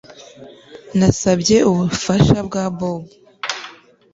Nasabye 0.97 1.57
ubufasha 1.69 2.37
bwa 2.47 2.63
Bob 2.77 3.03